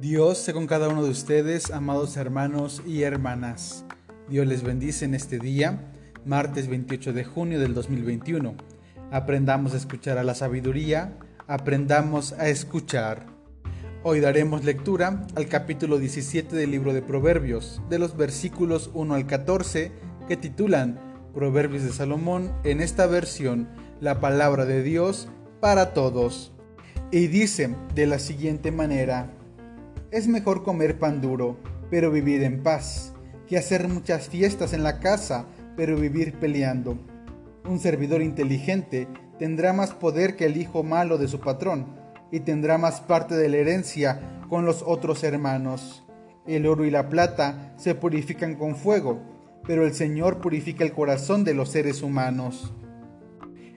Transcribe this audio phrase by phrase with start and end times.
[0.00, 3.86] Dios sea con cada uno de ustedes, amados hermanos y hermanas.
[4.28, 5.90] Dios les bendice en este día,
[6.26, 8.56] martes 28 de junio del 2021.
[9.10, 11.16] Aprendamos a escuchar a la sabiduría,
[11.46, 13.24] aprendamos a escuchar.
[14.02, 19.26] Hoy daremos lectura al capítulo 17 del libro de Proverbios, de los versículos 1 al
[19.26, 19.92] 14,
[20.28, 21.00] que titulan
[21.32, 23.66] Proverbios de Salomón, en esta versión,
[24.02, 25.28] la palabra de Dios
[25.60, 26.52] para todos.
[27.10, 29.32] Y dice de la siguiente manera,
[30.16, 31.58] es mejor comer pan duro,
[31.90, 33.12] pero vivir en paz,
[33.46, 35.44] que hacer muchas fiestas en la casa,
[35.76, 36.96] pero vivir peleando.
[37.68, 39.08] Un servidor inteligente
[39.38, 41.94] tendrá más poder que el hijo malo de su patrón,
[42.32, 46.02] y tendrá más parte de la herencia con los otros hermanos.
[46.46, 49.20] El oro y la plata se purifican con fuego,
[49.66, 52.72] pero el Señor purifica el corazón de los seres humanos.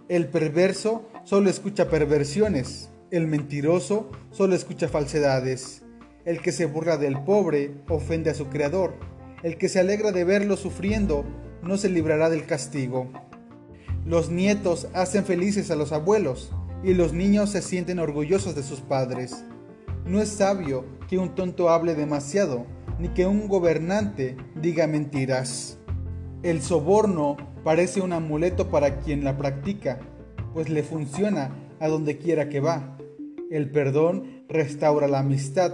[0.07, 5.83] El perverso solo escucha perversiones, el mentiroso solo escucha falsedades.
[6.25, 8.93] El que se burla del pobre ofende a su Creador.
[9.41, 11.23] El que se alegra de verlo sufriendo
[11.63, 13.07] no se librará del castigo.
[14.05, 16.51] Los nietos hacen felices a los abuelos
[16.83, 19.45] y los niños se sienten orgullosos de sus padres.
[20.05, 22.65] No es sabio que un tonto hable demasiado,
[22.99, 25.77] ni que un gobernante diga mentiras.
[26.43, 29.99] El soborno parece un amuleto para quien la practica,
[30.53, 32.97] pues le funciona a donde quiera que va.
[33.51, 35.73] El perdón restaura la amistad,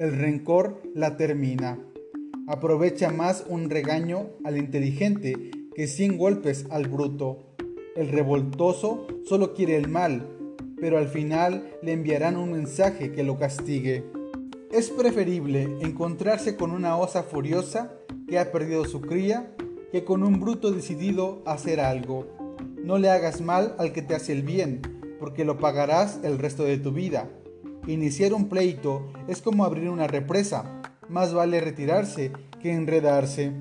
[0.00, 1.78] el rencor la termina.
[2.48, 7.54] Aprovecha más un regaño al inteligente que cien golpes al bruto.
[7.94, 10.26] El revoltoso solo quiere el mal,
[10.80, 14.02] pero al final le enviarán un mensaje que lo castigue.
[14.72, 17.92] Es preferible encontrarse con una osa furiosa
[18.26, 19.54] que ha perdido su cría
[19.92, 22.26] que con un bruto decidido a hacer algo.
[22.82, 24.80] No le hagas mal al que te hace el bien,
[25.18, 27.28] porque lo pagarás el resto de tu vida.
[27.90, 32.30] Iniciar un pleito es como abrir una represa, más vale retirarse
[32.62, 33.52] que enredarse.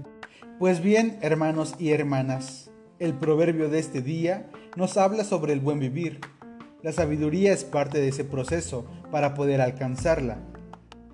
[0.60, 2.70] Pues bien, hermanos y hermanas,
[3.00, 6.20] el proverbio de este día nos habla sobre el buen vivir.
[6.84, 10.38] La sabiduría es parte de ese proceso para poder alcanzarla.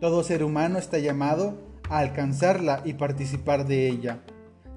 [0.01, 1.57] Todo ser humano está llamado
[1.89, 4.23] a alcanzarla y participar de ella,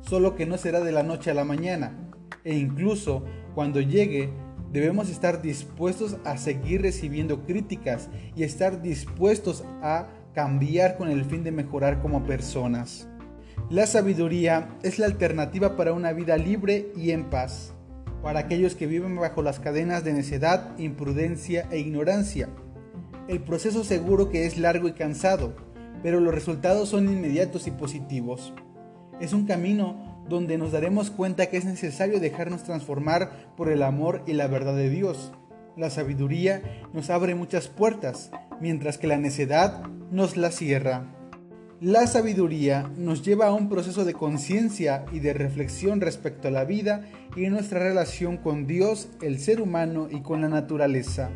[0.01, 2.09] solo que no será de la noche a la mañana,
[2.45, 3.25] e incluso
[3.57, 4.31] cuando llegue
[4.73, 11.43] Debemos estar dispuestos a seguir recibiendo críticas y estar dispuestos a cambiar con el fin
[11.43, 13.09] de mejorar como personas.
[13.71, 17.75] La sabiduría es la alternativa para una vida libre y en paz,
[18.23, 22.49] para aquellos que viven bajo las cadenas de necedad, imprudencia e ignorancia.
[23.27, 25.55] El proceso seguro que es largo y cansado,
[26.03, 28.53] pero los resultados son inmediatos y positivos.
[29.21, 34.23] Es un camino donde nos daremos cuenta que es necesario dejarnos transformar por el amor
[34.27, 35.33] y la verdad de Dios.
[35.77, 36.63] La sabiduría
[36.93, 38.31] nos abre muchas puertas,
[38.61, 41.05] mientras que la necedad nos la cierra.
[41.81, 46.65] La sabiduría nos lleva a un proceso de conciencia y de reflexión respecto a la
[46.65, 47.05] vida
[47.37, 51.31] y nuestra relación con Dios, el ser humano y con la naturaleza.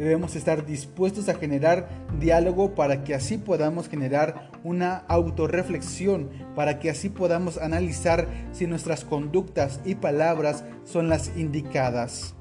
[0.00, 1.86] Debemos estar dispuestos a generar
[2.18, 9.04] diálogo para que así podamos generar una autorreflexión, para que así podamos analizar si nuestras
[9.04, 12.34] conductas y palabras son las indicadas.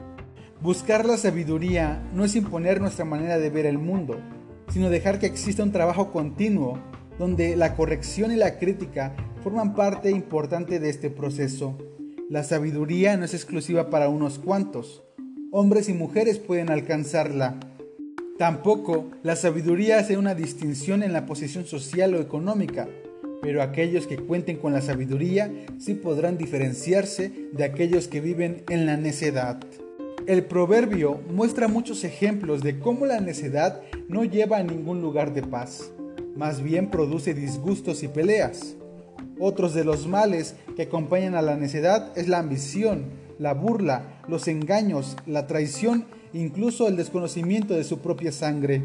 [0.61, 4.21] Buscar la sabiduría no es imponer nuestra manera de ver el mundo,
[4.69, 6.79] sino dejar que exista un trabajo continuo
[7.17, 11.77] donde la corrección y la crítica forman parte importante de este proceso.
[12.29, 15.03] La sabiduría no es exclusiva para unos cuantos,
[15.51, 17.59] hombres y mujeres pueden alcanzarla.
[18.37, 22.87] Tampoco la sabiduría hace una distinción en la posición social o económica,
[23.41, 28.85] pero aquellos que cuenten con la sabiduría sí podrán diferenciarse de aquellos que viven en
[28.85, 29.59] la necedad.
[30.27, 35.41] El proverbio muestra muchos ejemplos de cómo la necedad no lleva a ningún lugar de
[35.41, 35.91] paz,
[36.35, 38.75] más bien produce disgustos y peleas.
[39.39, 43.05] Otros de los males que acompañan a la necedad es la ambición,
[43.39, 48.83] la burla, los engaños, la traición, incluso el desconocimiento de su propia sangre.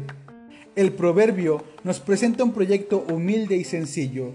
[0.75, 4.31] El proverbio nos presenta un proyecto humilde y sencillo,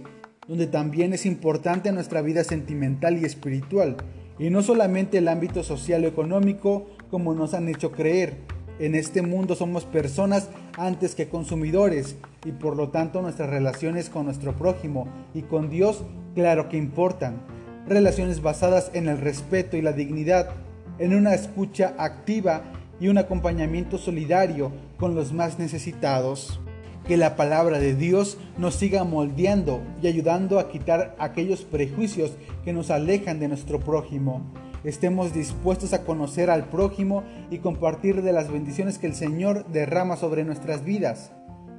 [0.46, 3.96] donde también es importante nuestra vida sentimental y espiritual,
[4.38, 8.36] y no solamente el ámbito social o económico como nos han hecho creer.
[8.78, 12.16] En este mundo somos personas antes que consumidores
[12.46, 17.42] y por lo tanto nuestras relaciones con nuestro prójimo y con Dios claro que importan
[17.86, 20.50] relaciones basadas en el respeto y la dignidad,
[20.98, 22.62] en una escucha activa
[23.00, 26.60] y un acompañamiento solidario con los más necesitados.
[27.06, 32.32] Que la palabra de Dios nos siga moldeando y ayudando a quitar aquellos prejuicios
[32.64, 34.42] que nos alejan de nuestro prójimo.
[34.84, 40.16] Estemos dispuestos a conocer al prójimo y compartir de las bendiciones que el Señor derrama
[40.16, 41.32] sobre nuestras vidas.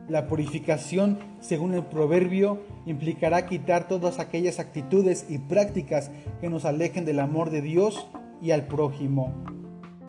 [0.10, 6.12] La purificación, según el proverbio, implicará quitar todas aquellas actitudes y prácticas
[6.42, 8.08] que nos alejen del amor de Dios
[8.42, 9.34] y al prójimo.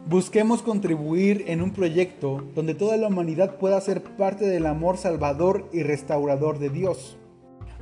[0.08, 5.68] Busquemos contribuir en un proyecto donde toda la humanidad pueda ser parte del amor salvador
[5.72, 7.16] y restaurador de Dios.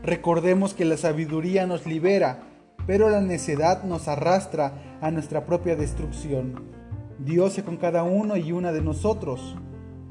[0.03, 2.41] Recordemos que la sabiduría nos libera,
[2.87, 6.63] pero la necedad nos arrastra a nuestra propia destrucción.
[7.19, 9.56] Dios es con cada uno y una de nosotros.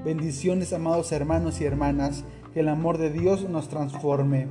[0.04, 2.24] Bendiciones, amados hermanos y hermanas,
[2.54, 4.48] que el amor de Dios nos transforme.